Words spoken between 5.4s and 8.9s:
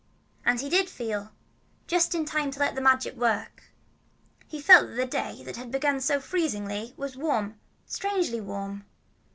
that had begun so freezingly was warm, strangely warm.